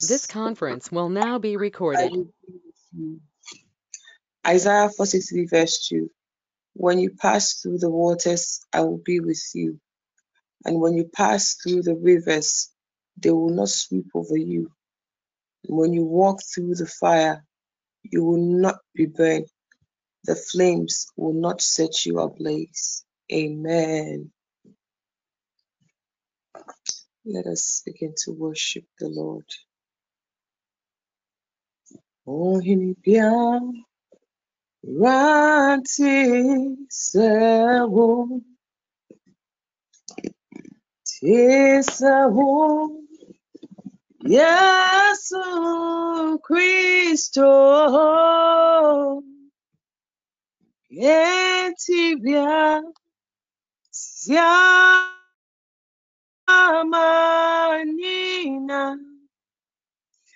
[0.00, 2.12] This conference will now be recorded.
[4.46, 6.10] Isaiah 43, verse 2.
[6.74, 9.80] When you pass through the waters, I will be with you.
[10.64, 12.70] And when you pass through the rivers,
[13.16, 14.70] they will not sweep over you.
[15.68, 17.44] When you walk through the fire,
[18.04, 19.46] you will not be burned.
[20.24, 23.04] The flames will not set you ablaze.
[23.32, 24.30] Amen.
[27.24, 29.44] Let us begin to worship the Lord.
[32.28, 33.30] Ohinibia
[35.00, 36.16] ranti
[36.88, 38.08] sewo
[41.08, 42.52] tisawo
[44.34, 45.44] Yesu
[46.44, 47.52] Kristo.
[50.90, 52.82] Etibia
[53.90, 55.08] Siamanina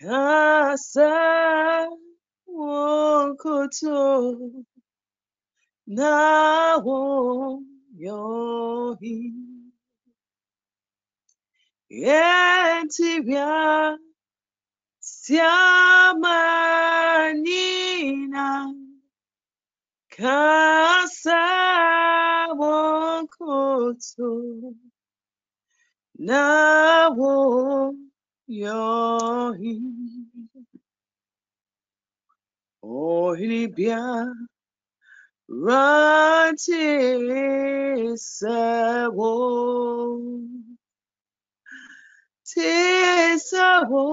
[0.02, 1.14] Kasa
[2.48, 4.02] Wokoto
[5.86, 7.62] Nawo
[7.96, 9.32] Yohi.
[11.88, 13.48] Etibia
[15.00, 15.94] Siamanina
[20.10, 21.42] Kasa
[22.58, 24.32] Wokoto
[26.18, 27.94] Nawo
[28.52, 29.80] Yohi
[32.84, 34.34] Ohibia
[35.48, 36.84] Ranti
[38.16, 39.32] Sawo
[42.46, 44.04] Tisawo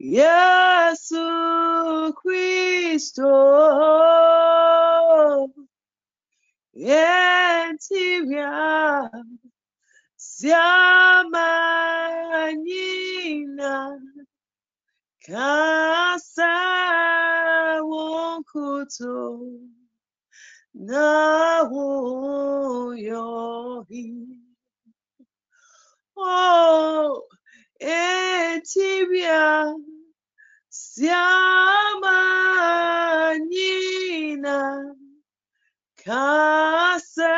[0.00, 1.26] Yesu
[10.40, 10.70] Kristo
[27.80, 29.74] Entibia
[30.70, 31.36] Siamanyina
[36.04, 37.36] Kasa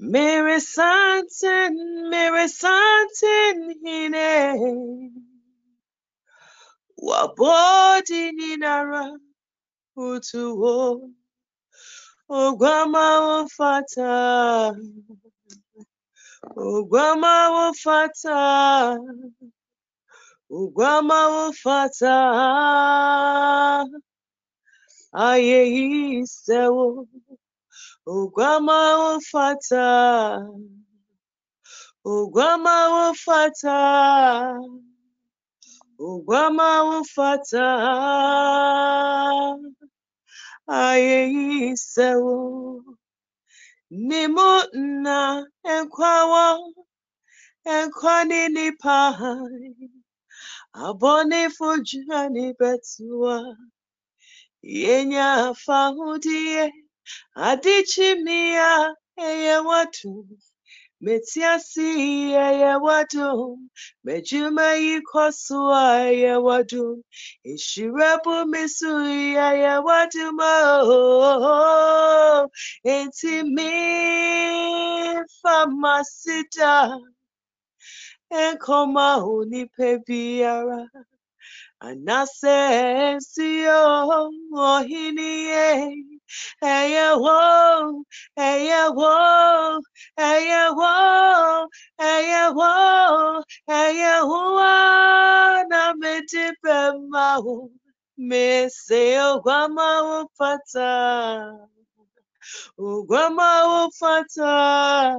[0.00, 5.12] Mere santen, mere santen hine.
[6.98, 9.18] Wabodi ninara
[9.96, 11.10] utuwo.
[12.28, 14.76] Ogwama wafata.
[16.56, 18.38] Ogwama wafata.
[20.50, 22.16] Ogwama wafata.
[25.12, 25.60] Aye
[26.20, 27.08] isewo.
[28.06, 29.86] Ogwama wafata.
[32.04, 33.78] Ogwama wafata.
[35.98, 37.66] Ogwama wafata.
[40.68, 41.18] Aye
[41.72, 42.84] isewo.
[43.90, 46.74] Nimo na enkwawo.
[47.64, 49.90] Enkwani ni pahai.
[50.74, 53.56] Abone fujani betua.
[54.62, 56.72] Yenya fahudie.
[57.34, 60.26] Adichimia eye watu.
[61.00, 63.58] Metiasi eye watu.
[64.04, 67.04] Mejuma yikosua eye watu.
[67.44, 70.54] Ishirebu misu eye watu mo.
[72.84, 73.70] Enti mi
[75.42, 76.98] famasita.
[78.30, 80.88] Enkoma unipe biara.
[81.80, 83.28] Anasensio
[84.56, 86.15] ohinie.
[86.62, 88.04] Eye wo,
[88.36, 89.80] eye wo,
[90.18, 91.68] eye wo,
[92.00, 96.78] eye wo, eye wo, na medipe
[97.08, 97.70] mahu.
[98.18, 100.90] Me se ogwama upata,
[102.78, 103.50] ogwama
[103.84, 105.16] upata,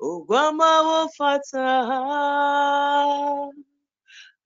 [0.00, 1.66] ogwama upata.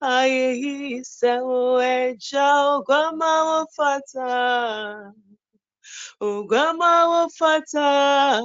[0.00, 0.52] Aye
[0.98, 1.32] ise
[1.82, 5.12] eja ogwama upata,
[6.20, 8.42] ogwama upata.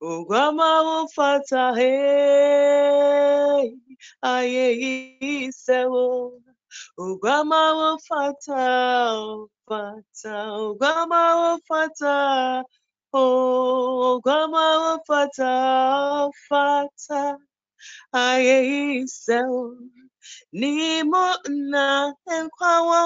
[0.00, 3.74] Ugwama ufata hey,
[4.22, 4.66] aye
[5.20, 6.32] isewo.
[6.98, 8.62] Ugwama ufata,
[9.42, 10.34] ufata,
[10.68, 12.64] ugwama ufata,
[13.12, 15.50] oh, ugwama ufata,
[16.30, 17.38] ufata,
[18.12, 18.56] aye
[19.02, 19.76] isewo.
[20.52, 21.26] Nimo
[21.72, 23.02] na enkwawa,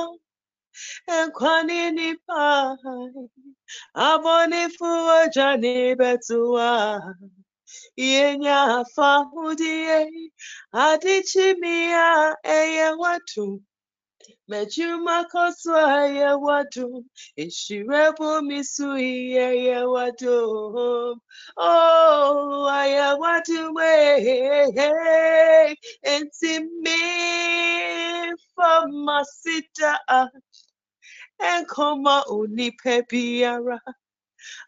[1.06, 3.28] enkwani ni pai,
[3.94, 6.70] abonifu ajani betua.
[7.96, 10.32] yenya fahudie
[10.72, 13.62] adichimia eye watu
[14.48, 17.04] mejuma koswa eye watu
[17.36, 20.36] ishirebu misu eye watu
[21.56, 23.92] oh eye watu we
[26.02, 27.00] enti mi
[28.56, 29.90] famasita
[31.38, 33.80] enkoma unipe biara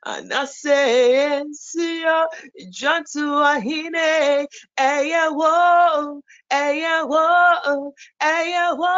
[0.07, 2.17] Anasensia
[2.71, 4.47] Jantu Ahine
[4.79, 7.25] Eyawo Eyawo
[8.23, 8.93] Eyawo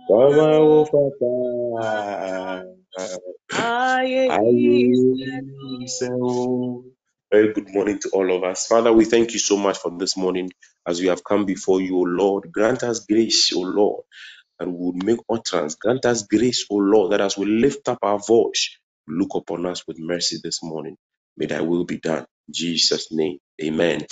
[0.09, 1.33] ogwama ofata.
[7.31, 8.67] Very good morning to all of us.
[8.67, 10.51] Father, we thank you so much for this morning
[10.87, 12.51] as we have come before you, O Lord.
[12.53, 14.05] Grant us grace, O Lord,
[14.61, 15.77] and we will make utterance.
[15.77, 18.71] Grant us grace, O Lord, that as we lift up our voice,
[19.09, 20.97] look upon us with mercy this morning.
[21.37, 22.27] May thy will be done.
[22.49, 23.39] In Jesus' name.
[23.63, 24.03] Amen.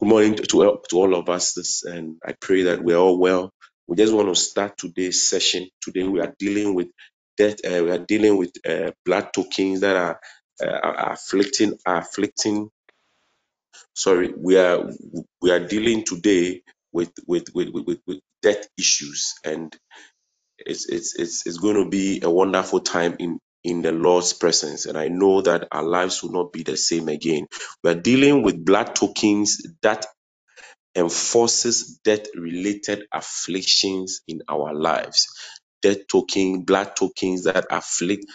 [0.00, 3.18] Good morning to, to, to all of us, this, and I pray that we're all
[3.18, 3.50] well.
[3.88, 5.68] We just want to start today's session.
[5.82, 6.88] Today we are dealing with
[7.40, 10.20] Uh, we are dealing with uh, blood tokens that are,
[10.64, 12.70] uh, afflicting, afflicting.
[13.94, 14.90] Sorry, we are
[15.42, 18.00] we are dealing today with with with with, with,
[18.42, 19.76] death issues, and
[20.58, 24.86] it's it's it's it's going to be a wonderful time in in the Lord's presence.
[24.86, 27.46] And I know that our lives will not be the same again.
[27.84, 30.06] We are dealing with blood tokens that
[30.96, 35.28] enforces death related afflictions in our lives.
[35.82, 38.26] Death token, blood tokens that afflict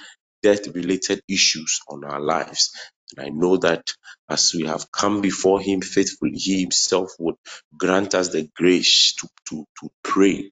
[0.43, 2.71] death related issues on our lives.
[3.17, 3.91] And I know that
[4.29, 7.35] as we have come before Him faithfully, He Himself would
[7.77, 10.51] grant us the grace to, to, to pray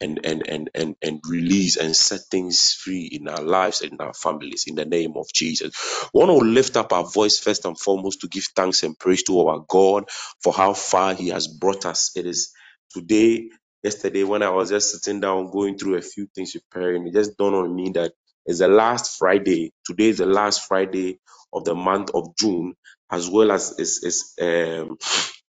[0.00, 4.00] and, and, and, and, and release and set things free in our lives and in
[4.02, 5.72] our families in the name of Jesus.
[6.14, 9.24] We want to lift up our voice first and foremost to give thanks and praise
[9.24, 10.10] to our God
[10.42, 12.12] for how far He has brought us.
[12.16, 12.52] It is
[12.92, 13.50] today,
[13.84, 17.36] yesterday, when I was just sitting down going through a few things preparing, it just
[17.38, 18.12] dawned on me that
[18.46, 19.72] it's the last Friday.
[19.86, 21.20] Today is the last Friday
[21.52, 22.74] of the month of June,
[23.10, 24.98] as well as it's, it's um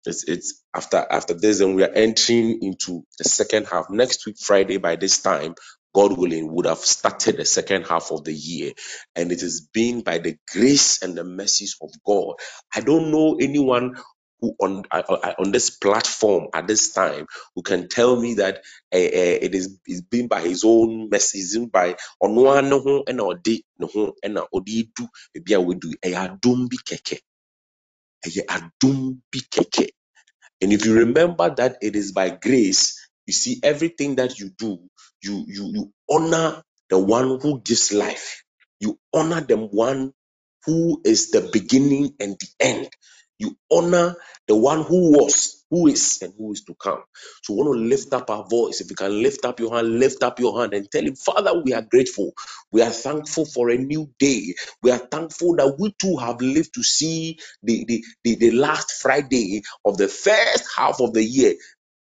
[0.06, 3.90] it's, it's after after this, and we are entering into the second half.
[3.90, 5.54] Next week, Friday, by this time,
[5.94, 8.73] God willing, would have started the second half of the year.
[9.16, 12.37] And it has been by the grace and the mercies of God.
[12.75, 13.97] I don't know anyone
[14.40, 17.26] who on uh, uh, on this platform at this time
[17.57, 18.57] who can tell me that
[18.95, 22.62] uh, uh, it is it's been by his own mercy, it's been by ɔno ara
[22.62, 25.61] ne ho ɛna ɔde ne ho ɛna ɔde du ebi a
[26.68, 27.18] bi kɛkɛ
[28.26, 29.40] ɛyɛ adum bi
[30.61, 34.80] and if you remember that it is by grace, you see everything that you do,
[35.23, 38.42] you you you honor the one who gives life.
[38.80, 40.14] You honor the one
[40.66, 42.90] who is the beginning and the end.
[43.38, 44.16] You honor
[44.49, 47.02] the one who was, who is, and who is to come.
[47.45, 48.80] So we want to lift up our voice.
[48.80, 51.61] If you can lift up your hand, lift up your hand and tell him, Father,
[51.62, 52.33] we are grateful.
[52.73, 54.54] We are thankful for a new day.
[54.83, 58.92] We are thankful that we too have lived to see the, the, the, the last
[59.02, 61.54] Friday of the first half of the year.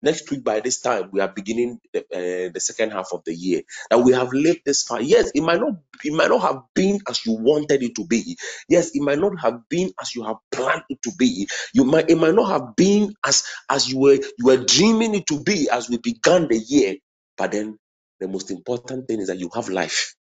[0.05, 3.35] Next week, by this time, we are beginning the, uh, the second half of the
[3.35, 3.63] year.
[3.91, 5.01] That we have lived this far.
[5.01, 5.73] Yes, it might not,
[6.05, 8.37] it might not have been as you wanted it to be.
[8.69, 11.49] Yes, it might not have been as you have planned it to be.
[11.73, 15.27] You might, it might not have been as as you were you were dreaming it
[15.27, 16.97] to be as we began the year.
[17.37, 17.79] But then,
[18.21, 20.15] the most important thing is that you have life.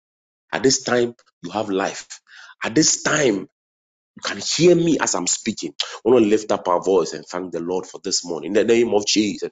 [0.53, 2.07] At this time, you have life.
[2.65, 3.49] At this time,
[4.17, 5.75] you can hear me as I'm speaking.
[6.05, 8.49] We want to lift up our voice and thank the Lord for this morning.
[8.49, 9.51] In the name of Jesus.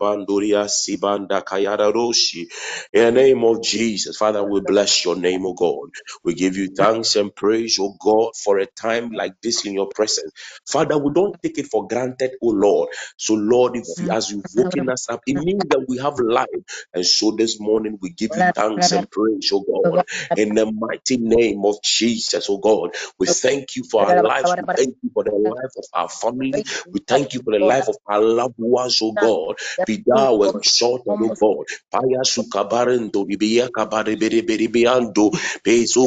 [0.00, 2.46] Bandoria Sibanda Kayada Roshi.
[2.92, 5.90] In the name of Jesus, Father, we bless your name, O God.
[6.24, 9.88] We give you thanks and praise, O God, for a time like this in your
[9.94, 10.32] presence.
[10.68, 12.90] Father, we don't take it for granted, O Lord.
[13.18, 16.48] So, Lord, if as you've woken us up, it means that we have life.
[16.94, 20.04] And so this morning we give you thanks and praise, O God.
[20.36, 24.54] In the mighty name of Jesus, O God, we thank you for our lives.
[24.56, 26.64] We thank you for the life of our family.
[26.92, 29.56] We thank you for the life of our loved ones, O God.
[29.90, 31.66] Be thou Iko exalted, O Somos God.
[31.92, 33.26] Paya sukabarendo,
[33.72, 34.68] kabare bere bere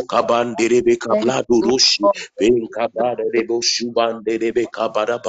[0.07, 2.09] kabande rebe Thank kablado you roshi,
[2.39, 4.67] ben kabare rebo shubande rebe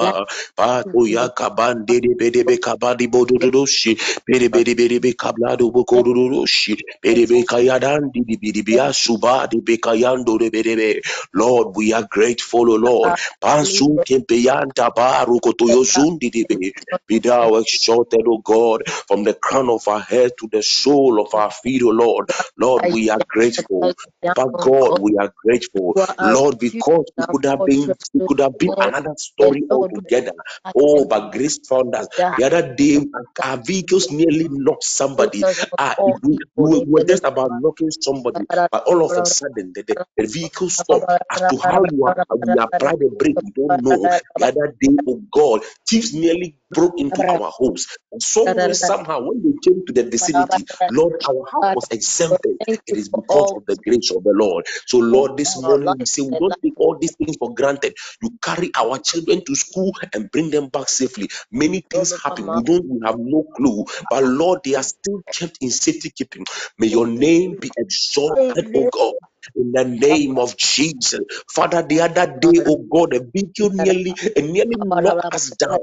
[0.03, 3.97] life kabaraba, pato in ya the kabande rebe rebe kabadi bodo roshi,
[4.27, 10.63] bere bere bere be kablado boko roshi, bere be kayadandi ribiya suba ribe kayando rebe
[10.65, 11.03] rebe.
[11.35, 13.15] Lord, we are grateful, O Lord.
[13.43, 16.73] Pansun kempeyanta baru kotoyozundi ribe.
[17.09, 17.19] Be.
[17.21, 21.53] Thou exalted, O God from the crown of our head to the sole of our
[21.53, 22.31] feet, O Lord.
[22.59, 23.95] Lord, we are grateful.
[24.37, 25.95] Papa God, we are grateful.
[25.97, 29.63] You are our Lord, because it could have been it could have been another story
[29.71, 30.33] altogether.
[30.77, 32.09] Oh, but grace found us.
[32.37, 33.07] The other day,
[33.43, 35.47] our vehicles nearly knocked somebody.
[35.79, 39.99] Ah, we, we were just about knocking somebody, but all of a sudden, the, the,
[40.19, 41.07] the vehicle stopped.
[41.31, 44.09] As to how you are, we applied the brake, we don't know.
[44.39, 47.87] The other day, oh God, thieves nearly broke into our homes.
[48.25, 52.57] And some way, somehow, when they came to the vicinity, Lord, our house was exempted.
[52.87, 54.67] It is because of the grace of the Lord.
[54.87, 57.95] So, Lord, this morning we say we don't take all these things for granted.
[58.23, 61.31] You carry our children to school and bring them back safely.
[61.53, 62.53] Many things happen.
[62.53, 63.85] We don't we have no clue.
[64.11, 66.47] But Lord, they are still kept in safety keeping.
[66.79, 69.15] May your name be exalted, oh God.
[69.57, 71.21] In the name of Jesus.
[71.53, 75.79] Father, the other day, oh God, a vehicle nearly nearly knocked us down.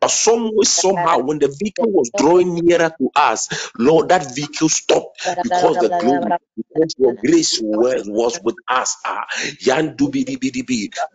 [0.00, 3.48] But some way, somehow, when the vehicle was drawing nearer to us,
[3.78, 8.04] Lord, that vehicle stopped because the glory, because your grace was,
[8.44, 8.96] with us.
[9.06, 9.24] Ah.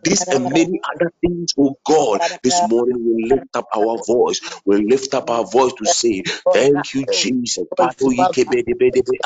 [0.04, 4.40] This and many other things, oh God, this morning we lift up our voice.
[4.66, 6.22] We lift up our voice to say,
[6.52, 7.64] Thank you, Jesus.
[7.78, 9.20] Pato yikebedebedebe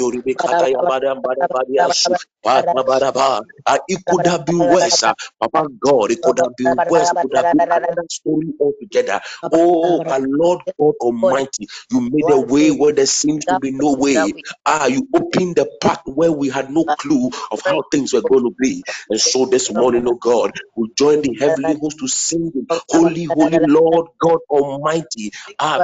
[0.00, 2.16] ribi kataya badam badabadiasu.
[2.44, 3.42] Pata badaba.
[3.66, 5.02] Ah, it could have been worse.
[5.40, 7.12] Papa God, it could have been worse.
[7.20, 9.20] Could have been another story altogether.
[9.52, 13.94] Oh, but Lord God Almighty, you made a way where there seems to be no
[13.96, 14.34] way.
[14.66, 18.44] Ah, you opened the path where we had no clue of how things were going
[18.44, 18.84] to be.
[19.10, 22.52] And so this morning, oh God, we join the heavenly host to sing,
[22.90, 25.32] Holy, Holy Lord God Almighty.
[25.60, 25.82] Ah.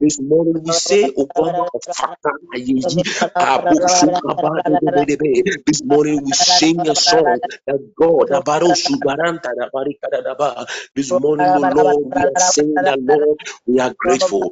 [0.00, 1.57] This morning we say, ayeyi, abosukabadebedebe.
[5.66, 8.28] This morning we sing a song that God,
[10.96, 14.50] this morning, oh Lord, we are saying that, Lord, we are grateful.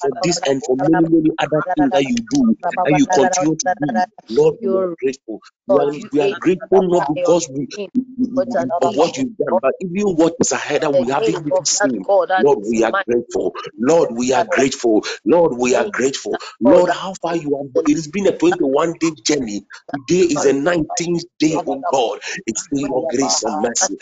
[0.00, 3.68] For this and for many, many other things that you do, that you continue to
[3.80, 3.96] do.
[4.30, 5.40] Lord, we are grateful.
[5.68, 7.68] We are, we are grateful not because we,
[8.82, 11.36] of what you've done, but even what is ahead that we haven't
[11.66, 12.06] seen.
[12.38, 13.06] Lord, we are mighty.
[13.08, 13.54] grateful.
[13.78, 15.04] Lord, we are grateful.
[15.24, 16.38] Lord, we are grateful.
[16.60, 17.84] Lord, how far you have.
[17.86, 19.62] It has been a 21 day journey.
[19.94, 22.20] Today is the 19th day, oh God.
[22.46, 23.98] It's in your grace and mercy.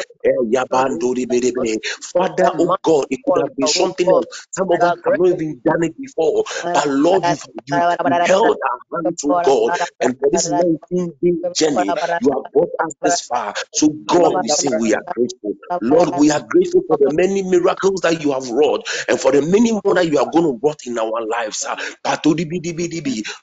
[0.53, 1.79] Yabando de be de be.
[1.83, 4.27] It's Father, oh God, it could have been something else.
[4.53, 6.45] Some of us have not even done it before.
[6.73, 9.75] But Lord, you you, you held our hands, oh God.
[10.03, 13.55] And for this 19 day journey, you have brought us this far.
[13.73, 15.55] So, God, we say we are grateful.
[15.83, 19.43] Lord, we are grateful for the many miracles that you have wrought and for the
[19.43, 21.67] many more that you are going to wrought in our lives.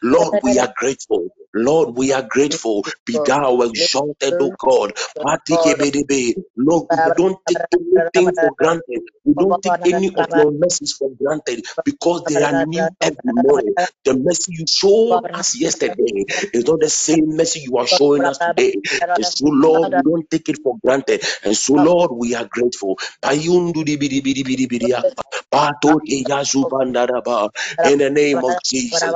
[0.04, 1.30] Lord, we are grateful.
[1.56, 2.84] Lord, we are grateful.
[3.06, 4.94] Be thou exalted, O God.
[6.66, 9.04] Lord, we don't take anything for granted.
[9.26, 13.76] We don't take any of your mercies for granted because they are new every morning.
[14.06, 18.40] The mercy you showed us yesterday is not the same mercy you are showing us
[18.40, 18.76] today.
[19.16, 21.24] And so, Lord, we don't take it for granted.
[21.46, 22.98] And so, Lord, we are grateful.
[27.84, 29.16] In the name of Jesus.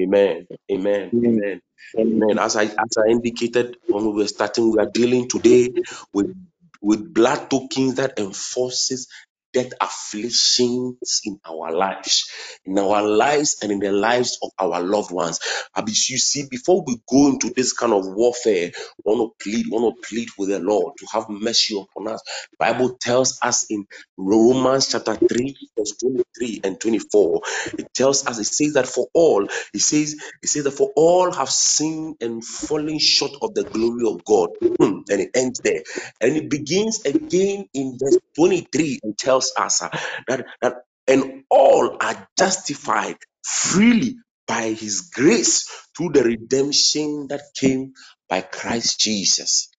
[0.00, 0.46] Amen.
[0.70, 1.14] Amen.
[1.14, 1.60] Amen.
[1.98, 2.38] Amen.
[2.38, 5.70] As I as I indicated when we were starting, we are dealing today
[6.12, 6.34] with
[6.80, 9.08] with blood tokens that enforces
[9.52, 12.30] death afflictions in our lives,
[12.66, 15.40] in our lives and in the lives of our loved ones.
[15.74, 18.72] But you see, before we go into this kind of warfare,
[19.04, 22.12] we want to plead, we want to plead with the Lord to have mercy upon
[22.14, 22.22] us.
[22.58, 23.86] Bible tells us in
[24.18, 27.42] Romans chapter 3, verse 23 and 24.
[27.78, 31.32] It tells us, it says that for all, it says, it says that for all
[31.32, 34.50] have sinned and fallen short of the glory of God.
[34.80, 35.82] Hmm, and it ends there.
[36.20, 39.90] And it begins again in verse 23 and tells us uh,
[40.28, 40.74] that, that
[41.08, 44.16] and all are justified freely
[44.48, 47.94] by his grace through the redemption that came
[48.28, 49.70] by Christ Jesus.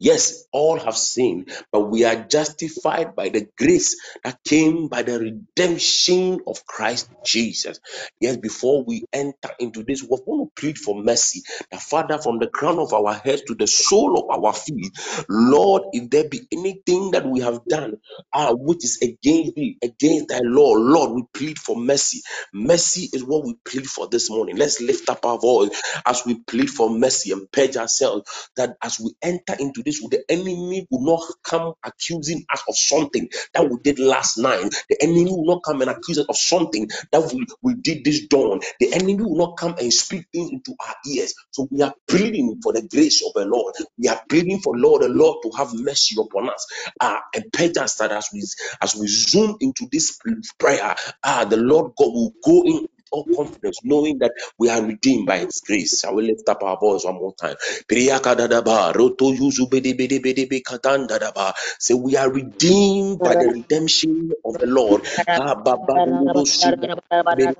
[0.00, 5.18] Yes, all have sinned, but we are justified by the grace that came by the
[5.20, 7.80] redemption of Christ Jesus.
[8.20, 11.42] Yes, before we enter into this, we want to plead for mercy.
[11.72, 14.92] The Father, from the crown of our heads to the sole of our feet,
[15.28, 17.96] Lord, if there be anything that we have done
[18.34, 22.22] ah, which is against thee, against thy law, Lord, we plead for mercy.
[22.52, 24.56] Mercy is what we plead for this morning.
[24.56, 25.70] Let's lift up our voice
[26.06, 30.22] as we plead for mercy and purge ourselves that as we enter into this, the
[30.28, 34.72] enemy will not come accusing us of something that we did last night.
[34.90, 38.26] The enemy will not come and accuse us of something that we, we did this
[38.28, 38.60] dawn.
[38.80, 41.34] The enemy will not come and speak things into our ears.
[41.52, 43.74] So we are pleading for the grace of the Lord.
[43.98, 46.66] We are pleading for Lord, the Lord to have mercy upon us.
[47.00, 47.44] Uh, and
[47.78, 48.42] us that as we
[48.82, 50.18] as we zoom into this
[50.58, 55.26] prayer, ah, the Lord God will go in all confidence, knowing that we are redeemed
[55.26, 56.04] by His grace.
[56.04, 57.56] I will lift up our voice one more time.
[57.90, 58.94] Priyakadadaba.
[61.80, 65.02] Say we are redeemed by the redemption of the Lord.
[65.36, 66.88] Baba dudu shiba
[67.28, 67.54] bede.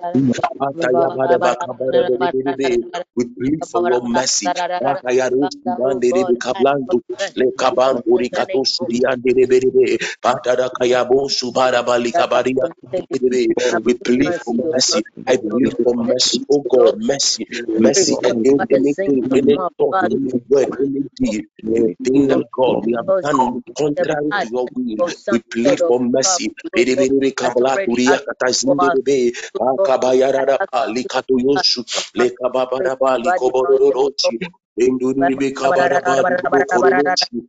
[0.61, 2.71] Ataya bada baka bada bede bede be.
[3.17, 4.53] We plead for your mercy.
[4.85, 7.01] Akaya rusi bande de be kablando.
[7.37, 9.99] Le kaban uri kato sudi ande de bede be.
[10.25, 12.67] Patada kaya bo subara bali kabaria.
[13.11, 13.49] bede be.
[13.85, 15.03] We plead for mercy.
[15.29, 17.47] I plead for mercy, oh God, mercy,
[17.77, 23.63] mercy against anything, any thought, any word, any deed, anything that God we have done
[23.77, 24.99] contrary to your will.
[25.31, 26.55] We plead for mercy.
[26.77, 31.85] Bidibidi kabala turia kata zindebe, akabayarada pa likato yoshu,
[32.17, 34.39] lekababara ba likobororochi,
[34.81, 37.43] enduribe kabara ba libokororochi,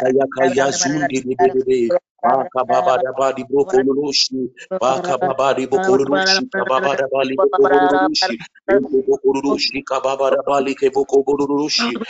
[0.00, 8.36] Kaya kaya zundi bidibidi, akababara ba libokororochi, Bakababa Bokorushi Kababa Bali Bokorushi
[8.80, 12.00] Bokorushi Kababa Bali Bokorushi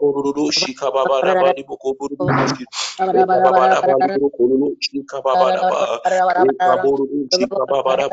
[0.00, 2.66] Bokorushi Kababa Bali Bokorushi
[2.98, 5.58] Kababa Bali Bokorushi Kababa
[6.46, 8.08] Bokorushi Kababa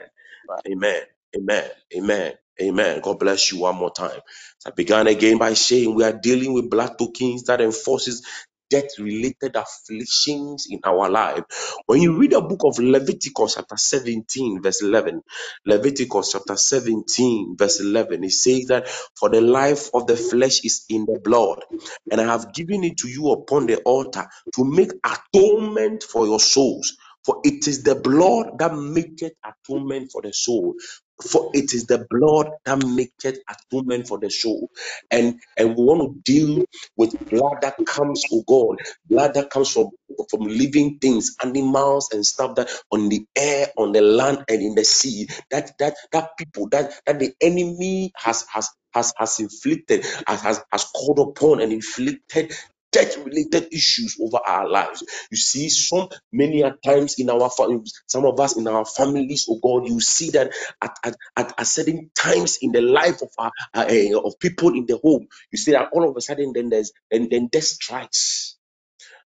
[0.67, 1.01] Amen.
[1.37, 1.69] Amen.
[1.97, 2.33] Amen.
[2.61, 3.01] Amen.
[3.01, 4.19] God bless you one more time.
[4.65, 8.25] I began again by saying we are dealing with blood tokens that enforces
[8.69, 11.43] death related afflictions in our life.
[11.87, 15.21] When you read the book of Leviticus, chapter 17, verse 11,
[15.65, 20.85] Leviticus chapter 17, verse 11, it says that for the life of the flesh is
[20.89, 21.63] in the blood,
[22.11, 26.39] and I have given it to you upon the altar to make atonement for your
[26.41, 26.97] souls.
[27.25, 30.75] For it is the blood that maketh atonement for the soul.
[31.23, 34.69] For it is the blood that maketh atonement for the soul.
[35.11, 36.65] And, and we want to deal
[36.97, 39.89] with blood that comes, oh God, blood that comes from,
[40.29, 44.75] from living things, animals and stuff that on the air, on the land, and in
[44.75, 45.27] the sea.
[45.51, 50.85] That that that people that that the enemy has has has has inflicted, has, has
[50.95, 52.53] called upon and inflicted
[52.95, 55.03] death related issues over our lives.
[55.31, 59.59] You see, some many times in our families, some of us in our families, oh
[59.61, 63.51] God, you see that at, at, at, at certain times in the life of our
[63.75, 66.69] uh, eh, of people in the home, you see that all of a sudden then
[66.69, 68.57] there's then then death strikes.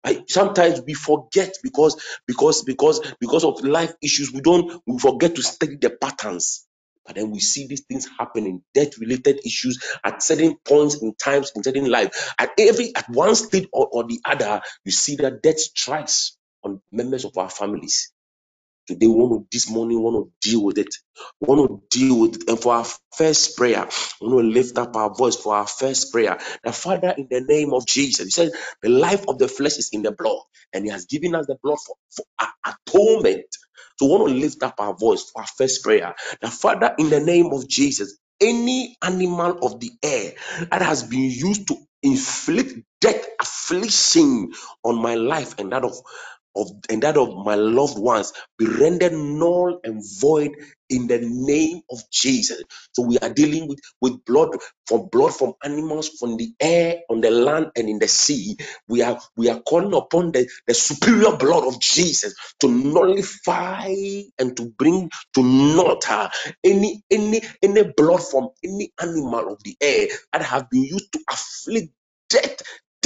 [0.06, 5.36] I, sometimes we forget because because because because of life issues we don't we forget
[5.36, 6.65] to study the patterns
[7.07, 11.53] but then we see these things happening death related issues at certain points in times
[11.55, 12.33] in certain life.
[12.39, 16.81] At every at one state or, or the other you see that death strikes on
[16.91, 18.11] members of our families
[18.88, 20.89] Today, we want to this morning, we want to deal with it.
[21.41, 22.50] We want to deal with it.
[22.50, 22.86] And for our
[23.17, 23.88] first prayer,
[24.21, 26.39] we want to lift up our voice for our first prayer.
[26.63, 28.52] The Father, in the name of Jesus, He said,
[28.84, 30.39] The life of the flesh is in the blood,
[30.73, 33.47] and He has given us the blood for, for a- atonement.
[33.97, 36.15] So we want to lift up our voice for our first prayer.
[36.41, 40.34] The Father, in the name of Jesus, any animal of the air
[40.71, 44.52] that has been used to inflict death affliction
[44.84, 45.95] on my life and that of
[46.57, 50.51] of and that of my loved ones be rendered null and void
[50.89, 52.63] in the name of Jesus.
[52.93, 54.49] So we are dealing with, with blood
[54.87, 58.57] from blood from animals from the air, on the land, and in the sea.
[58.89, 63.89] We are we are calling upon the, the superior blood of Jesus to nullify
[64.39, 66.05] and to bring to naught
[66.63, 71.19] any any any blood from any animal of the air that have been used to
[71.31, 71.89] afflict
[72.29, 72.61] death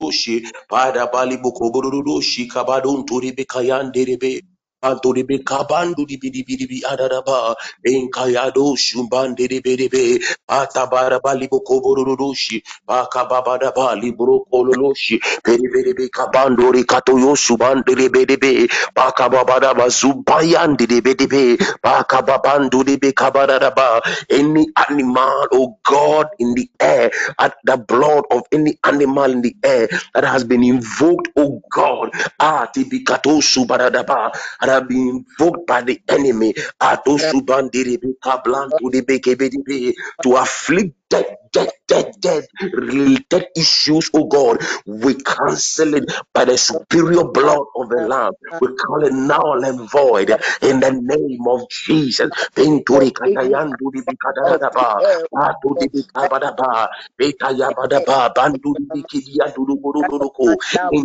[0.00, 4.42] Libokoshi Pada Balibokoburu Shikabadun Turibi Kayan Deribe
[4.84, 7.54] Anturibi Kabandu Dibidibi Adaraba
[7.86, 20.76] Enkayado Shumban Deribe Atabara Balibokoburushi Bakababadaba Libro Kololoshi Peribi Kabandori Katoyo Suban Deribe Bakababadaba Zubayan
[20.76, 27.10] Deribe Bakababandu Dibi Kabaraba any animal, oh God, in the air,
[27.40, 32.10] at the blood of any animal in the air that has been invoked, oh God,
[32.40, 34.32] ah, Tibikato Subaradaba,
[34.66, 40.94] that have been invoked by the enemy, Ato Subandiribi Kablan to the Bekebedibi, to afflict
[41.10, 47.66] death, death, death, death, related issues, oh God, we cancel it by the superior blood
[47.76, 48.32] of the Lamb.
[48.60, 50.30] We call it null and void
[50.62, 52.30] in the name of Jesus.
[52.56, 52.82] In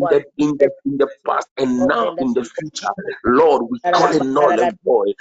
[0.09, 2.87] the in the in the past and now in the future,
[3.25, 5.15] Lord, we call it null and void.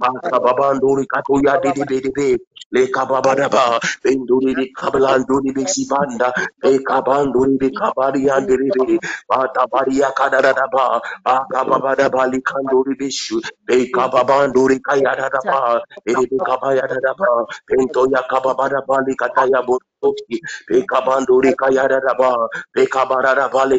[0.00, 2.36] zuntere Akababanduri katuya didi bidi bi.
[2.72, 3.80] Le kababadaba.
[4.04, 6.30] Benduri bi kabalanduri bi sibanda.
[6.62, 8.98] Le kabanduri bi kabari andiri bi.
[9.28, 11.00] Bata baria kadadadaba.
[11.26, 13.40] Akababadaba li kanduri bi shu.
[13.68, 15.80] Le kababanduri kayadadaba.
[16.06, 16.14] Bi
[16.46, 17.30] kabayadadaba.
[17.68, 20.38] Bento ya kababadaba li kataya buruki.
[20.70, 22.48] Le kabanduri kayadadaba.
[22.76, 23.78] Le kabadadaba li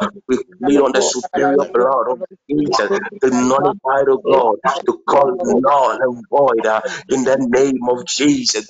[0.00, 0.08] ba.
[0.28, 2.18] We plead on the superior blood of
[2.50, 2.90] Jesus
[3.22, 4.56] to nullify the God,
[4.86, 6.66] to call null and void.
[6.66, 8.66] uh, in the name of Jesus.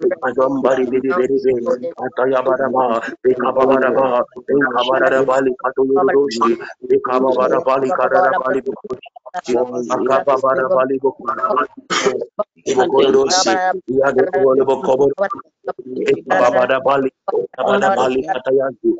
[0.05, 1.63] Ekadam bari biri biri biri.
[1.97, 3.01] Kataya bara ba.
[3.27, 4.23] Ekabara ba.
[4.49, 6.57] Ekabara bali katoyo orochi.
[6.95, 8.61] Ekabara bali kadara bali
[9.95, 11.43] akababara bali bokubara
[12.71, 13.53] ibogondoro si
[13.91, 15.05] iya gokubole bokobo
[16.11, 17.09] ikababara bali
[17.55, 18.91] kabana bali katayazi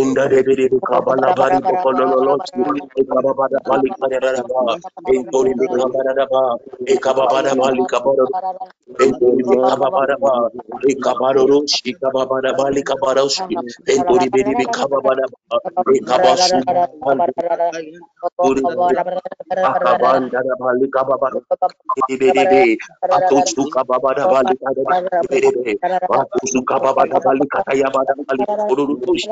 [0.00, 2.62] inda debiri kabana bali bokondoro lochi
[3.00, 4.62] ikababara bali kabara ba
[5.14, 6.42] inkori kabara ba
[6.94, 8.26] ikababara bali kabara
[9.04, 10.34] inkori kababara ba
[10.92, 13.42] ikabaro rochi ikababara bali kabara rochi
[13.94, 15.58] inkori biri kababara ba
[15.98, 16.58] ikabasu
[19.84, 21.40] Rabanda Rabali Kababara
[22.08, 22.76] Dibede
[23.12, 24.56] Atusu Kababara Bali
[25.22, 25.76] Dibede
[26.12, 29.28] Atusu Kababara Bali Kataya Bada Bali Ururus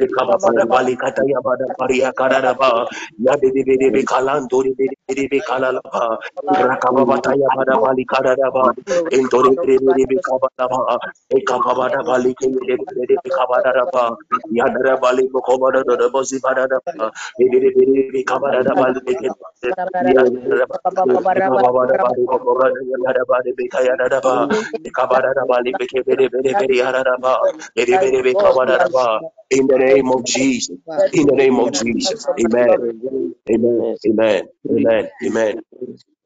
[0.00, 2.86] Kababara Bali Kataya Bada Paria Karaba
[3.20, 6.18] Yadibede Bekalanto Dibede Bekalaba
[6.50, 8.72] Rakababataya Bada Bali Karaba
[9.12, 10.98] Entore Dibede Kababa
[11.34, 14.16] Ekababara Bali Dibede Kababa
[14.52, 16.68] Yadara Bali Bokobara Dobosi Bada
[17.40, 19.00] Dibede Kabara Bali
[29.50, 30.78] in the name of Jesus.
[31.12, 32.28] In the name of Jesus.
[32.40, 32.86] Amen.
[33.50, 33.96] Amen.
[34.08, 34.48] Amen.
[34.70, 35.10] Amen.
[35.24, 35.56] Amen.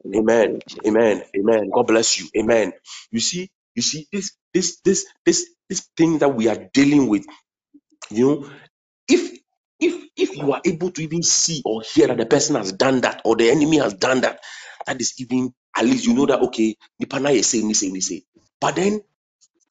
[0.05, 0.59] Amen.
[0.87, 1.23] Amen.
[1.37, 1.71] Amen.
[1.73, 2.29] God bless you.
[2.39, 2.73] Amen.
[3.11, 7.25] You see, you see, this this this this this thing that we are dealing with,
[8.11, 8.49] you know,
[9.09, 9.39] if
[9.79, 13.01] if if you are able to even see or hear that the person has done
[13.01, 14.39] that or the enemy has done that
[14.87, 18.13] that is even at least you know that okay nipana is saying this saying this
[18.61, 19.01] but then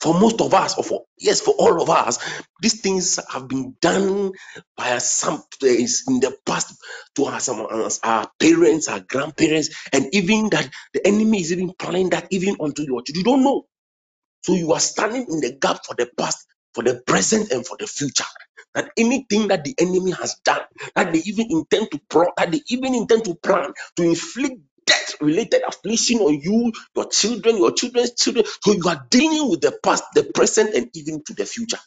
[0.01, 2.19] for most of us or for yes for all of us
[2.63, 4.33] these things have been done
[4.77, 6.77] by some days in the past
[7.17, 7.67] to our, some,
[8.05, 12.83] our parents our grandparents and even that the enemy is even planning that even onto
[12.83, 13.21] your children.
[13.21, 13.67] You don't know.
[14.45, 17.79] So you are standing in the gap for the past, for the present, and for
[17.81, 18.27] the future.
[18.77, 20.63] That anything that the enemy has done,
[20.97, 22.01] that they even intend to
[22.39, 27.59] that they even intend to plan to inflict death related affliction on you, your children,
[27.59, 28.47] your children's children.
[28.65, 31.81] So you are dealing with the past, the present, and even to the future.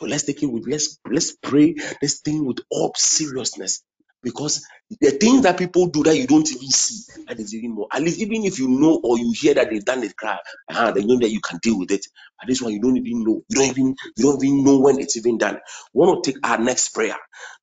[0.00, 3.82] So let's take it with let's let's pray this thing with all seriousness.
[4.26, 4.66] Because
[5.00, 7.88] the things that people do that you don't even see, that is even more.
[7.92, 10.38] At least even if you know or you hear that they've done it, cry,
[10.70, 12.06] uh, you know that you can deal with it.
[12.40, 13.42] But this one you don't even know.
[13.50, 15.60] You don't even you don't even know when it's even done.
[15.94, 17.16] We want to take our next prayer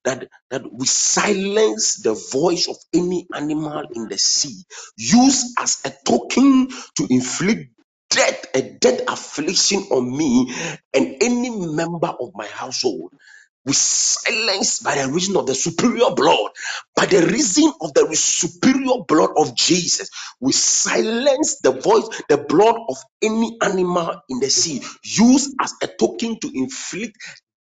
[0.06, 4.64] that that we silence the voice of any animal in the sea,
[4.98, 7.70] used as a token to inflict
[8.10, 10.54] death, a death affliction on me
[10.94, 13.12] and any member of my household.
[13.66, 16.50] We silence by the reason of the superior blood,
[16.96, 20.10] by the reason of the superior blood of Jesus.
[20.40, 25.88] We silence the voice, the blood of any animal in the sea, used as a
[25.88, 27.16] token to inflict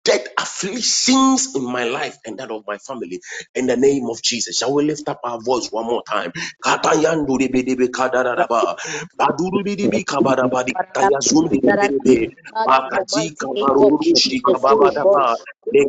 [0.04, 3.20] death afflictions in my life and that of my family
[3.54, 4.58] in the name of Jesus.
[4.58, 6.32] Shall we lift up our voice one more time?
[6.64, 8.76] Katayandu debe debe kadaraba.
[9.18, 10.72] Baduru bidibi kabarabadi.
[10.96, 12.30] Tayazumbi debe.
[13.38, 15.36] Kabarurushi kababadaba.
[15.72, 15.88] Thank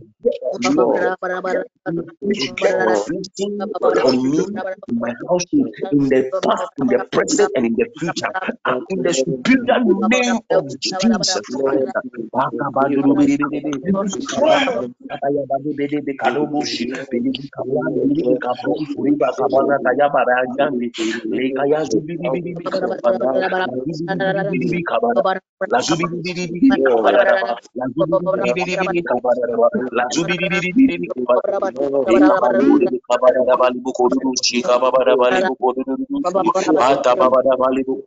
[4.06, 4.46] on me,
[4.90, 8.15] in my household, in the past, in the present, and in the future
[8.66, 9.16] and in the
[10.12, 11.20] name of Jesus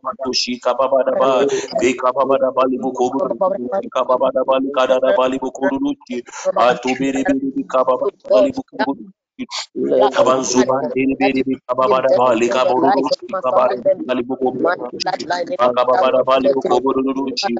[0.04, 1.46] Matoshi Kababadaba,
[2.82, 3.20] Bukuru,
[3.94, 5.94] Kababadaba, Kadadaba, Bukuru,
[10.14, 13.76] Kaban zuban diri biri bi kaba bara ba li kaba ru ru shi kaba ru
[14.06, 14.48] kali bu ko
[15.76, 17.54] kaba bara ba li bu ko ru ru shi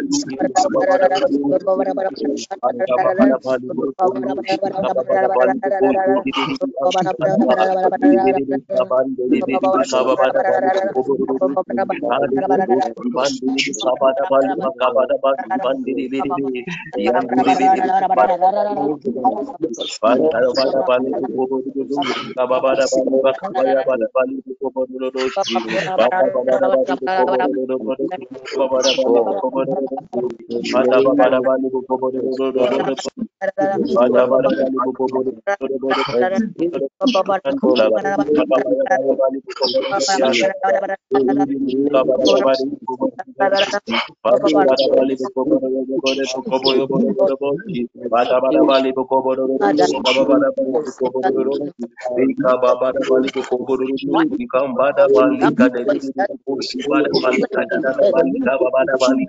[48.69, 48.91] bali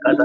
[0.03, 0.24] bada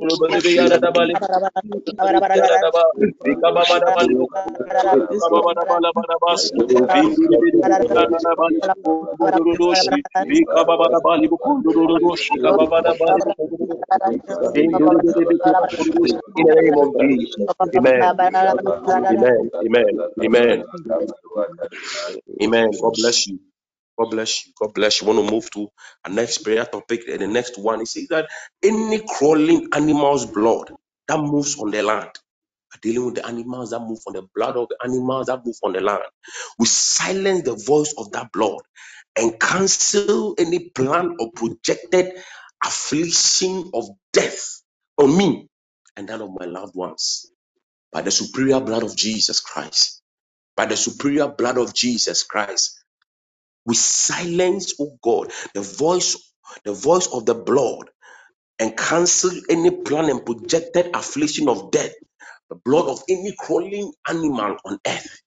[0.00, 0.21] Bika
[17.76, 18.12] Amen.
[19.66, 20.00] Amen.
[20.24, 20.64] Amen.
[22.42, 22.70] Amen.
[22.80, 23.38] God bless you.
[24.02, 24.52] God bless you.
[24.60, 25.08] God bless you.
[25.08, 25.68] Want to move to
[26.04, 27.02] a next prayer topic.
[27.08, 28.28] And the next one is that
[28.62, 30.72] any crawling animal's blood
[31.08, 32.10] that moves on the land,
[32.74, 35.56] are dealing with the animals that move on the blood of the animals that move
[35.64, 36.02] on the land,
[36.58, 38.60] we silence the voice of that blood
[39.18, 42.12] and cancel any plan or projected
[42.64, 44.62] affliction of death
[44.98, 45.48] on me
[45.96, 47.26] and that of my loved ones
[47.92, 50.02] by the superior blood of Jesus Christ.
[50.56, 52.81] By the superior blood of Jesus Christ
[53.66, 56.34] we silence, oh God, the voice,
[56.64, 57.90] the voice of the blood
[58.60, 61.92] and cancel any plan and projected affliction of death,
[62.50, 65.21] the blood of any crawling animal on earth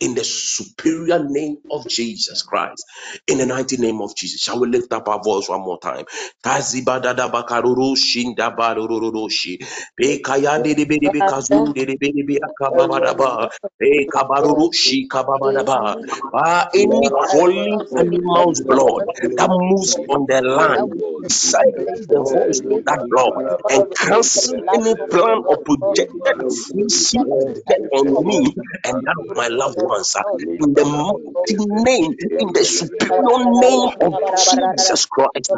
[0.00, 2.84] in the superior name of Jesus Christ.
[3.28, 4.42] In the mighty name of Jesus.
[4.42, 6.06] Shall we lift up our voice one more time?
[13.82, 15.96] Bekabarurushi kababadaba.
[16.34, 19.04] Ah, Any crawling animal's blood
[19.38, 23.34] that moves on the land, silence the voice of that blood
[23.70, 26.56] and cancel any plan or projected of
[27.92, 29.78] on me and that my loved
[30.16, 30.22] uh,
[30.60, 35.52] In the mighty name, in the superior name of Jesus Christ.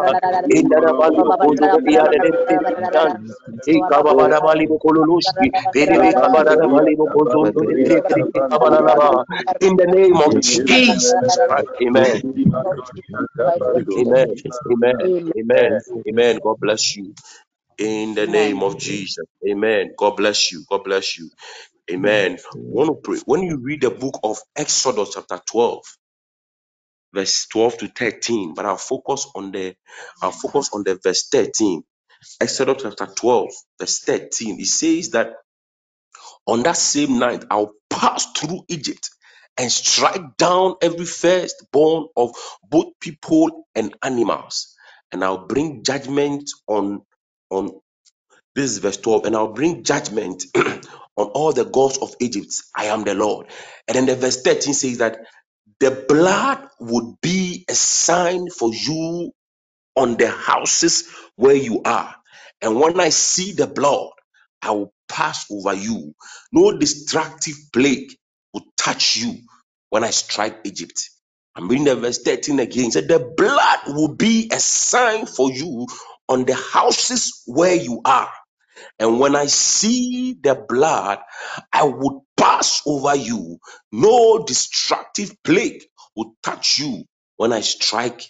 [9.60, 10.78] In the name of Jesus
[11.82, 12.22] Amen.
[13.98, 14.28] Amen.
[14.66, 15.06] Amen.
[15.38, 15.80] Amen.
[16.08, 16.40] Amen.
[16.42, 17.14] God bless you.
[17.78, 19.26] In the name of Jesus.
[19.48, 19.92] Amen.
[19.98, 20.64] God bless you.
[20.70, 21.30] God bless you.
[21.90, 22.38] Amen.
[22.72, 23.20] Want to pray.
[23.26, 25.82] When you read the book of Exodus, chapter 12,
[27.14, 29.76] verse 12 to 13, but I'll focus on the
[30.22, 31.82] I'll focus on the verse 13.
[32.40, 33.48] Exodus chapter 12,
[33.80, 34.60] verse 13.
[34.60, 35.34] It says that
[36.46, 39.10] on that same night I'll pass through Egypt
[39.58, 42.32] and strike down every firstborn of
[42.70, 44.74] both people and animals,
[45.12, 47.02] and I'll bring judgment on
[47.50, 47.70] on
[48.54, 52.52] this is verse 12, and I'll bring judgment on all the gods of Egypt.
[52.76, 53.46] I am the Lord.
[53.88, 55.20] And then the verse 13 says that
[55.80, 59.32] the blood would be a sign for you
[59.96, 62.14] on the houses where you are.
[62.62, 64.10] And when I see the blood,
[64.62, 66.14] I will pass over you.
[66.52, 68.12] No destructive plague
[68.54, 69.38] will touch you
[69.90, 71.10] when I strike Egypt.
[71.56, 72.86] I'm reading the verse 13 again.
[72.86, 75.86] It said, The blood will be a sign for you
[76.28, 78.30] on the houses where you are.
[78.98, 81.20] And when I see the blood,
[81.72, 83.58] I would pass over you.
[83.92, 85.84] No destructive plague
[86.16, 87.04] would touch you
[87.36, 88.24] when I strike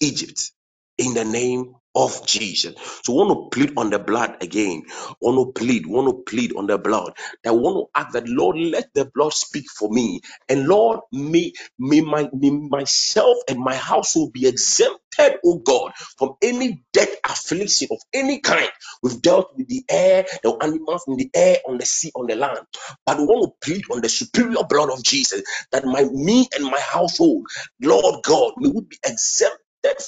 [0.00, 0.52] Egypt
[0.98, 2.74] in the name of Jesus.
[3.04, 4.84] So we want to plead on the blood again.
[5.22, 7.14] We want to plead, we want to plead on the blood.
[7.46, 10.20] I want to ask that Lord, let the blood speak for me.
[10.48, 15.00] And Lord, may, may, my, myself and my household be exempted,
[15.44, 18.70] oh God, from any death affliction of any kind.
[19.02, 22.36] We've dealt with the air, the animals in the air, on the sea, on the
[22.36, 22.60] land.
[23.06, 25.42] But we want to plead on the superior blood of Jesus
[25.72, 27.46] that my me and my household,
[27.82, 29.58] Lord God, we be exempted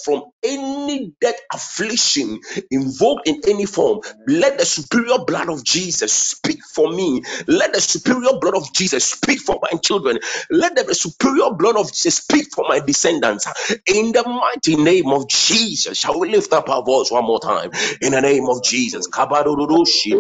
[0.04, 4.00] from any death affliction invoked in any form.
[4.26, 7.22] Let the superior blood of Jesus speak for me.
[7.46, 10.18] Let the superior blood of Jesus speak for my children.
[10.50, 13.46] Let the superior blood of Jesus speak for my descendants.
[13.86, 17.70] In the mighty name of Jesus, shall we lift up our voice one more time?
[18.02, 19.06] In the name of Jesus.
[19.08, 20.16] Kabarurushi,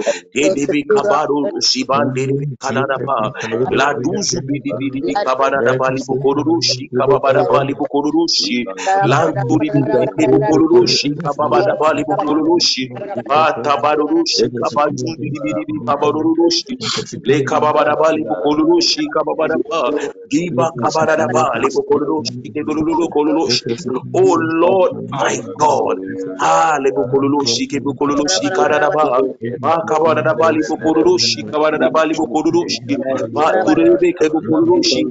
[9.48, 12.90] Landu Banturi Biki Bukurushi Kababada Bali Bukurushi
[13.28, 16.78] Batabarushi Kabajudi Bibi Kabarushi
[17.24, 19.10] Le Kababada Bali Bukurushi
[20.30, 22.52] Giba Kabada Bali Bukurushi
[23.00, 23.64] Bukurushi
[24.14, 25.98] Oh Lord my God
[26.40, 29.22] Ah Lebukurushi Bukurushi Kadaba
[29.60, 32.98] Ba Kabada Bali Bukurushi Kabada Bali Bukurushi
[33.32, 35.06] Ba Turebe Bukurushi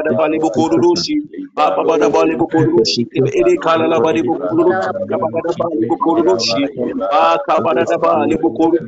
[0.00, 1.14] Kabada Bali Bukurushi bukurushi,
[1.56, 3.06] babada bali bukurushi, babada bali bukurushi,
[3.40, 4.90] ere kala la bali bukurushi,
[5.20, 6.62] babada bali bukurushi,
[7.00, 8.86] ba kabada bali bukurushi,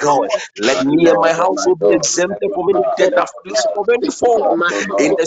[0.00, 0.28] God,
[0.58, 4.44] let me and my household be exempted from any death affliction of any form.
[4.98, 5.26] In the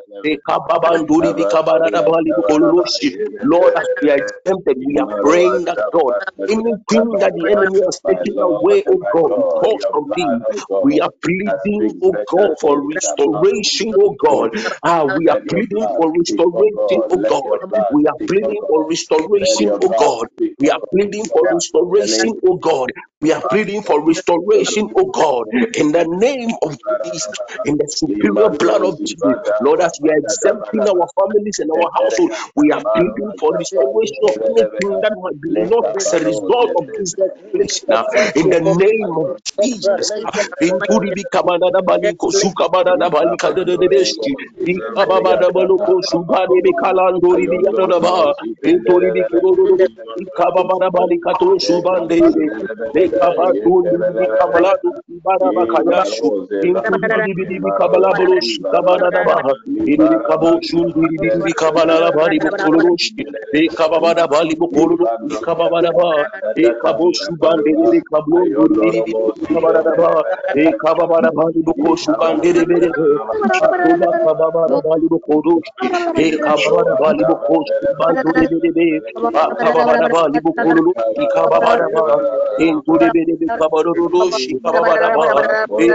[3.43, 6.13] Lord, as we are exempted, we are praying that God,
[6.49, 10.39] anything that the enemy has taken away, oh God, because of thee,
[10.81, 14.51] we are pleading, oh God, for restoration, oh God.
[14.83, 17.59] Ah, we are pleading for restoration, oh God.
[17.89, 20.27] We are pleading for restoration, oh God.
[20.59, 22.91] We are pleading for restoration, oh God.
[23.21, 25.45] We are pleading for restoration, oh God,
[25.75, 27.35] in the name of Jesus,
[27.65, 29.31] in the superior blood of Jesus.
[29.59, 34.21] Lord, as we are exempting our families and our household, we are pleading for restoration
[34.27, 37.85] of anything that might be lost as a result of this restoration.
[37.89, 39.29] Now, in the name of
[39.61, 40.13] Jesus.
[40.61, 44.33] Inturi bikabada bali ko sukabada bali kadede deshi.
[44.65, 48.33] Ikabada balo ko subade bikalandori biyada ba.
[48.65, 49.77] Inturi bikiboro
[50.17, 52.23] ikabada bali kato subande.
[52.95, 54.73] Bikabala
[59.97, 60.13] bolo shikabada ba.
[60.13, 63.11] Iri bikabo shundiri bidi bikabala bali bukoloshi.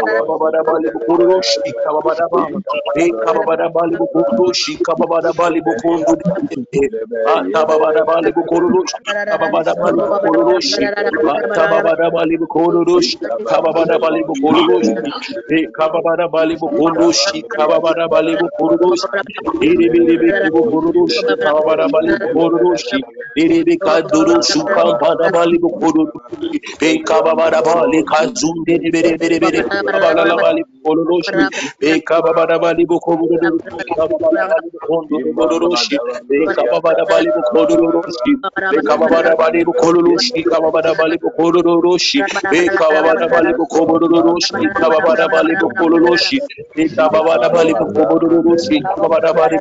[0.04, 1.36] Ekabada bali bukolo
[1.70, 2.42] ikabada ba.
[3.86, 6.18] Bali bukoloshi kabada bali bukondo.
[7.24, 8.96] Atababada bali bukoloshi
[9.28, 10.90] kabada bali bukoloshi.
[11.24, 14.92] Atababada bali bukoloshi kabada bali bukoloshi.
[15.50, 19.08] E kababada bali bukoloshi kababada bali bukoloshi.
[19.62, 23.04] Ere bere bere bukoloshi kababada bali bukoloshi.
[23.36, 26.20] Ere bere kaduru shukambada bali bukoloshi.
[26.80, 29.62] E kababada bali kazunde bere bere bere
[30.42, 31.48] bali bukoloshi.
[31.80, 33.75] E kababada bali bali bukoloshi.
[36.30, 37.30] E kababada bali.
[38.70, 41.16] E kababada bali bukoloshi kababada bali.
[42.52, 45.52] E kababada bali bukoloshi kababada bali.
[46.76, 49.58] E kababada bali bukoloshi kababada bali.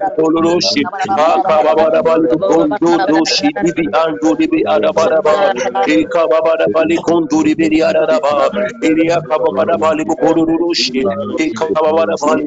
[1.17, 5.33] Ah kababada bali bukondoshi dibi ando dibi adabada ba.
[5.87, 8.49] E kababada bali konduri biri adaba.
[8.81, 10.03] Iria kababada bali.
[11.39, 12.43] E kababada bali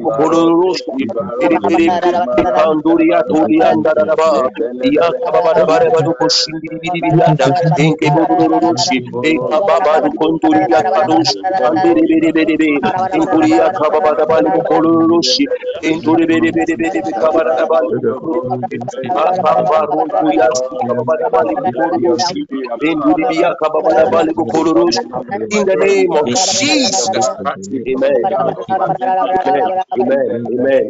[1.61, 1.67] bukoloshi.
[1.67, 4.51] Iri biri biri kanduri aturi andadaba.
[4.83, 7.49] Ya kababada bari badu koshindiri biri biri anda.
[7.79, 8.99] Enke bororoshi.
[9.25, 11.39] E kababadu konduri yakadoshi.
[11.67, 12.71] Andere bere bere bere.
[13.19, 15.45] Inkuri ya kababada bali bukoloshi.
[15.83, 19.11] Inturi bere bere bere bere kababada bali bukoloshi.
[19.17, 22.41] Akabaruntu yasi kababada bali bukoloshi.
[22.81, 25.01] Induri biya kababada bali bukoloshi.
[25.51, 27.31] In the name of Jesus.
[27.89, 28.29] Amen.
[28.71, 29.67] Amen.
[30.01, 30.39] Amen.
[30.55, 30.87] Amen.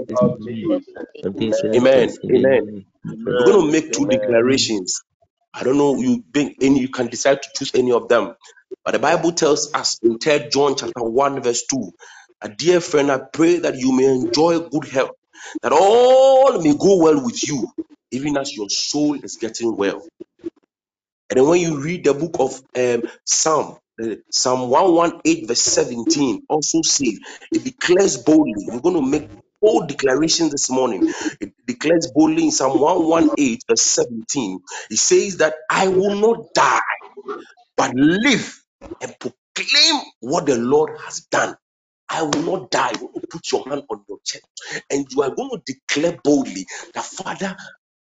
[1.76, 2.18] Amen.
[2.32, 2.62] Amen.
[3.38, 5.02] We're going to make two declarations.
[5.54, 8.34] I don't know you think any you can decide to choose any of them.
[8.84, 11.92] But the Bible tells us in 3 John chapter 1, verse 2,
[12.42, 15.12] a dear friend, I pray that you may enjoy good health,
[15.62, 17.68] that all may go well with you,
[18.12, 20.06] even as your soul is getting well.
[21.30, 26.44] And then when you read the book of um, Psalm, uh, Psalm 118, verse 17,
[26.48, 27.18] also says,
[27.52, 28.54] it declares boldly.
[28.68, 29.28] We're going to make
[29.62, 31.12] bold declaration this morning.
[31.40, 34.60] It declares boldly in Psalm 118, verse 17.
[34.90, 36.80] It says that I will not die,
[37.76, 38.60] but live
[39.02, 41.56] and proclaim what the Lord has done.
[42.10, 42.92] I will not die.
[43.00, 44.44] You put your hand on your chest
[44.90, 47.56] and you are going to declare boldly that, Father,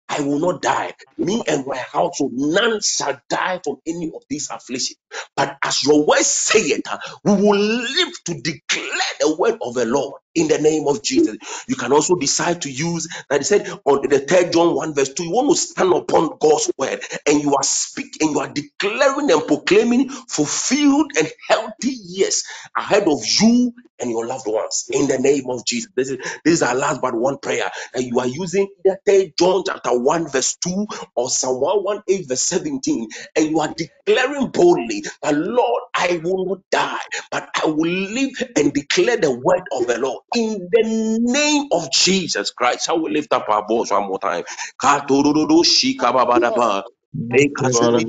[0.08, 0.94] I will not die.
[1.18, 4.98] Me and my household, none shall die from any of these afflictions.
[5.36, 6.82] But as your word saith,
[7.24, 11.36] we will live to declare the word of the Lord in the name of Jesus.
[11.68, 15.12] You can also decide to use that he said on the third John 1 verse
[15.14, 15.24] 2.
[15.24, 19.30] You want to stand upon God's word and you are speaking and you are declaring
[19.30, 22.44] and proclaiming fulfilled and healthy years
[22.76, 25.90] ahead of you and your loved ones in the name of Jesus.
[25.96, 29.32] This is this is our last but one prayer that you are using the third
[29.38, 30.86] John chapter 1 verse 2
[31.16, 36.60] or Psalm 118 verse 17 and you are declaring boldly that Lord I will not
[36.70, 37.00] die
[37.32, 41.92] but I will live and declare the word of the Lord in the name of
[41.92, 42.90] Jesus Christ.
[42.90, 44.44] I will lift up our voice one more time.
[44.82, 46.84] Shikababadaba.
[47.12, 48.00] Father,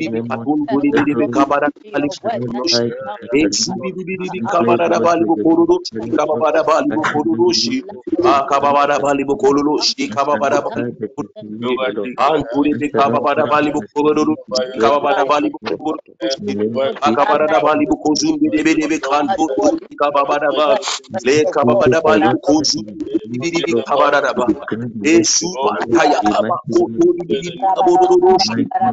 [28.79, 28.92] in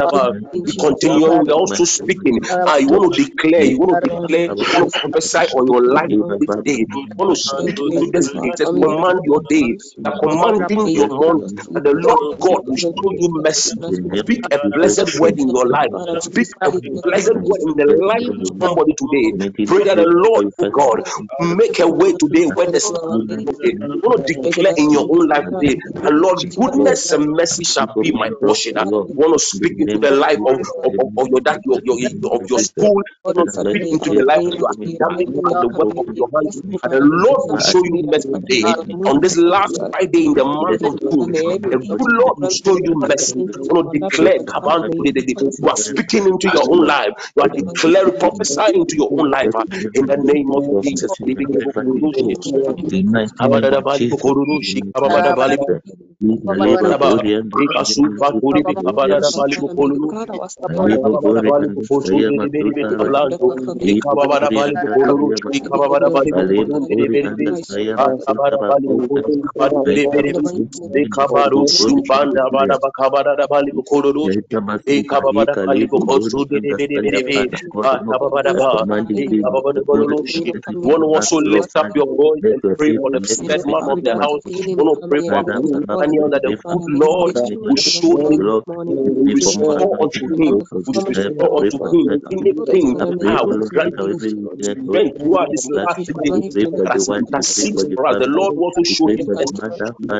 [0.00, 0.36] God.
[0.54, 2.38] In We name of continue, Jesus, we are also speaking.
[2.40, 5.66] of Ah, you want to declare, you want to declare, I want to prophesy on
[5.68, 6.10] your life
[6.40, 6.86] this day.
[6.92, 9.76] I want to speak into this day, command your day,
[10.22, 13.72] commanding your morning, the Lord God will show you mercy.
[14.12, 15.90] Speak a blessed word in your life.
[16.20, 16.70] Speak a
[17.02, 19.34] blessed word in the life of somebody today.
[19.66, 21.02] Pray that the Lord oh God
[21.40, 23.74] make a way today where there's no way.
[24.04, 27.88] I want to declare in your own life today, that Lord, goodness and mercy shall
[28.00, 28.78] be my portion.
[28.78, 28.84] I
[29.16, 32.34] want to speak into the life of, of, of, of your that your, your, your
[32.34, 33.02] of your school.
[33.26, 35.28] I want to speak into the life of your academic
[35.60, 36.62] the work of your hands.
[36.82, 38.76] And the Lord will show you mercy today.
[39.06, 41.32] On this last Friday in the month of June,
[41.70, 43.46] the good Lord will show you mercy.
[43.70, 44.34] I declare
[45.58, 47.12] You are speaking into your own life.
[47.36, 49.50] You are declaring, prophesying into your own life.
[49.54, 51.12] uh, In the name of Jesus.
[56.24, 56.32] To
[81.04, 83.20] also lift up your voice and pray for the
[83.64, 84.42] man of the house.
[84.76, 88.52] Want pray for the good Lord will show him,
[88.86, 94.18] will restore unto him, will restore unto him anything that I will grant him
[94.60, 96.32] strength throughout this last day
[96.84, 98.16] that intercedes for us.
[98.18, 99.62] The Lord wants to show him mercy.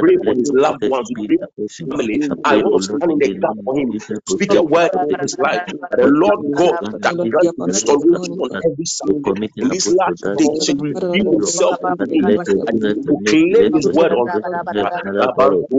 [0.00, 1.10] Pray for his loved ones.
[1.26, 2.20] Pray for his family.
[2.44, 3.94] I want to stand in the gap for him.
[4.26, 5.62] Speak a word over his life.
[6.00, 9.24] The Lord God that grant restoration on every side.
[9.56, 14.30] In this last day, should reveal himself to me and proclaim his word on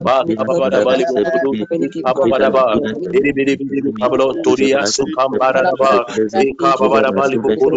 [0.00, 0.36] bukulu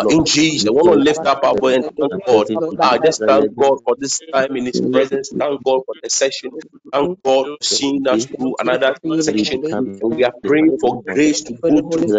[0.09, 2.49] in Jesus I want to lift up our voice and thank God
[2.83, 6.51] I just thank God for this time in His presence thank God for the session
[6.93, 11.55] thank God for seeing us through another section and we are praying for grace to
[11.69, 12.13] go through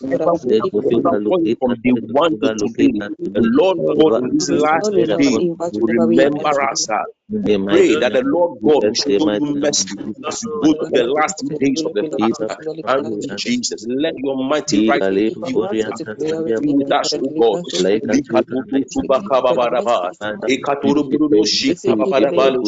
[0.00, 1.18] Whoever we have from
[1.60, 2.92] from day one to today.
[3.34, 5.06] The Lord God in this last day
[5.72, 6.88] will remember us.
[7.68, 9.96] Pray that the Lord God will you mercy
[10.62, 12.08] go to the last days of the.
[13.36, 16.02] Jesus, let your mighty right hand be with us.
[16.60, 17.60] Be with us, O God.
[18.12, 20.12] Likatutu tubakababaraba.
[20.48, 22.62] Ekaturuburudu shikababaraba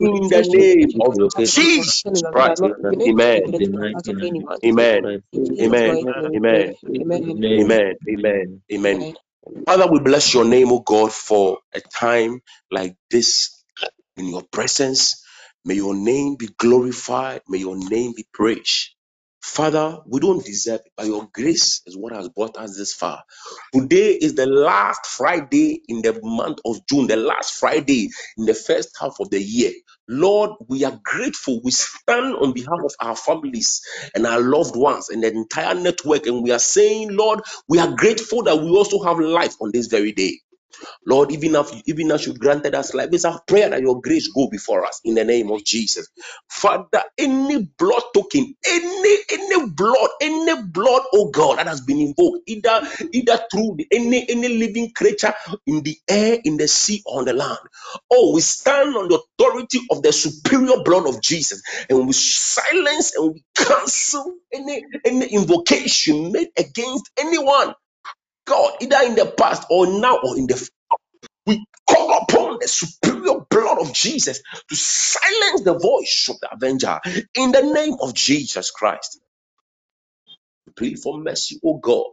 [0.00, 2.56] In the name of Jesus Christ.
[3.06, 3.50] Amen.
[3.64, 3.92] Amen.
[4.66, 5.22] Amen.
[6.36, 6.74] Amen.
[7.58, 7.96] Amen.
[8.10, 8.62] Amen.
[8.74, 9.08] Amen.
[9.66, 13.64] Father, we bless your name, O God, for a time like this
[14.16, 15.24] in your presence.
[15.64, 17.42] May your name be glorified.
[17.48, 18.95] May your name be praised.
[19.46, 23.24] Father, we don't deserve it, but your grace is what has brought us this far.
[23.74, 28.54] Today is the last Friday in the month of June, the last Friday in the
[28.54, 29.72] first half of the year.
[30.08, 31.62] Lord, we are grateful.
[31.64, 33.82] We stand on behalf of our families
[34.14, 37.92] and our loved ones and the entire network, and we are saying, Lord, we are
[37.96, 40.40] grateful that we also have life on this very day.
[41.06, 44.28] Lord, even if even as you granted us life, it's our prayer that your grace
[44.28, 46.08] go before us in the name of Jesus.
[46.50, 52.40] Father, any blood token, any any blood, any blood, oh God, that has been invoked,
[52.46, 55.34] either either through the, any any living creature
[55.66, 57.58] in the air, in the sea, or on the land.
[58.12, 63.16] Oh, we stand on the authority of the superior blood of Jesus, and we silence
[63.16, 67.74] and we cancel any any invocation made against anyone.
[68.46, 70.70] God, either in the past or now or in the future,
[71.46, 77.00] we call upon the superior blood of Jesus to silence the voice of the avenger
[77.36, 79.20] in the name of Jesus Christ.
[80.66, 82.06] We plead for mercy, oh God.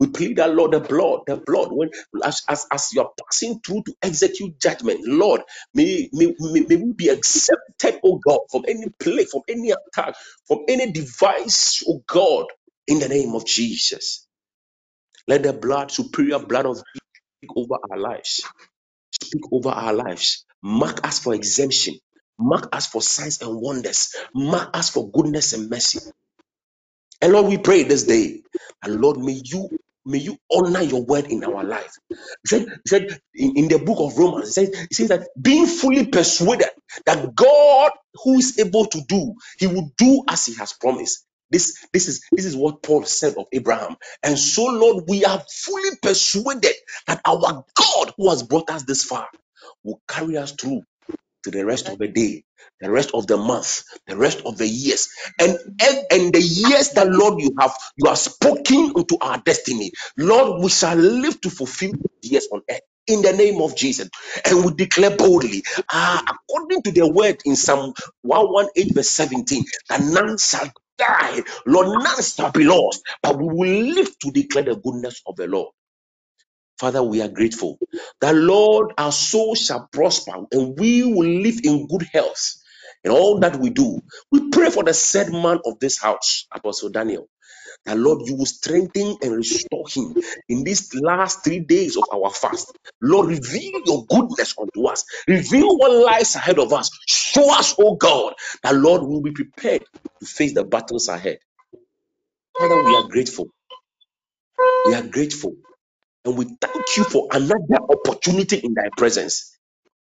[0.00, 1.90] We plead that Lord, the blood, the blood, when
[2.24, 5.42] as, as, as you're passing through to execute judgment, Lord,
[5.74, 10.16] may, may, may, may we be accepted, oh God, from any plague, from any attack,
[10.48, 12.46] from any device, oh God,
[12.86, 14.27] in the name of Jesus.
[15.28, 16.84] Let the blood, superior blood of Jesus,
[17.42, 18.42] take over our lives
[19.22, 20.46] speak over our lives.
[20.62, 21.96] Mark us for exemption.
[22.38, 24.14] Mark us for signs and wonders.
[24.34, 26.00] Mark us for goodness and mercy.
[27.22, 28.42] And Lord, we pray this day.
[28.82, 29.70] And Lord, may you
[30.06, 31.94] may you honor your word in our life.
[32.10, 35.28] He said, he said in, in the book of Romans, it says, it says that
[35.40, 36.68] being fully persuaded
[37.06, 37.92] that God
[38.24, 41.26] who is able to do, he will do as he has promised.
[41.50, 43.96] This, this is this is what Paul said of Abraham.
[44.22, 46.74] And so, Lord, we are fully persuaded
[47.08, 49.28] that our God who has brought us this far
[49.84, 50.82] will carry us through
[51.44, 52.44] to the rest of the day,
[52.80, 55.08] the rest of the month, the rest of the years,
[55.40, 59.92] and and, the years that Lord you have you have spoken into our destiny.
[60.18, 62.80] Lord, we shall live to fulfill the years on earth.
[63.08, 64.08] In the name of Jesus,
[64.44, 70.00] and we declare boldly, ah, according to the word in Psalm 118, verse 17, that
[70.02, 74.76] none shall die, Lord, none shall be lost, but we will live to declare the
[74.76, 75.70] goodness of the Lord.
[76.78, 77.78] Father, we are grateful
[78.20, 82.56] that Lord, our soul shall prosper and we will live in good health
[83.04, 84.00] in all that we do.
[84.32, 87.28] We pray for the said man of this house, Apostle Daniel,
[87.86, 90.16] that Lord, you will strengthen and restore him
[90.48, 92.76] in these last three days of our fast.
[93.02, 96.90] Lord, reveal your goodness unto us, reveal what lies ahead of us.
[97.08, 99.84] Show us, oh God, that Lord will be prepared
[100.20, 101.38] to face the battles ahead.
[102.58, 103.48] Father, we are grateful.
[104.84, 105.54] We are grateful.
[106.24, 109.58] And we thank you for another opportunity in thy presence.